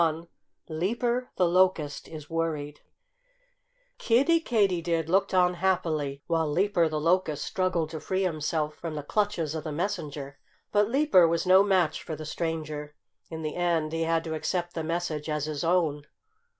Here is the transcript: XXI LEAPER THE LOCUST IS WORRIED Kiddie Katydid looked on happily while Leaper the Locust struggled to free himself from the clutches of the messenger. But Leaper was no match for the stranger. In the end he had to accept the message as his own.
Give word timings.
XXI 0.01 0.27
LEAPER 0.67 1.29
THE 1.35 1.47
LOCUST 1.47 2.07
IS 2.07 2.27
WORRIED 2.27 2.79
Kiddie 3.99 4.39
Katydid 4.39 5.07
looked 5.09 5.31
on 5.31 5.53
happily 5.53 6.23
while 6.25 6.49
Leaper 6.51 6.89
the 6.89 6.99
Locust 6.99 7.45
struggled 7.45 7.91
to 7.91 7.99
free 7.99 8.23
himself 8.23 8.73
from 8.73 8.95
the 8.95 9.03
clutches 9.03 9.53
of 9.53 9.63
the 9.63 9.71
messenger. 9.71 10.39
But 10.71 10.89
Leaper 10.89 11.27
was 11.27 11.45
no 11.45 11.61
match 11.61 12.01
for 12.01 12.15
the 12.15 12.25
stranger. 12.25 12.95
In 13.29 13.43
the 13.43 13.55
end 13.55 13.93
he 13.93 14.01
had 14.05 14.23
to 14.23 14.33
accept 14.33 14.73
the 14.73 14.83
message 14.83 15.29
as 15.29 15.45
his 15.45 15.63
own. 15.63 16.07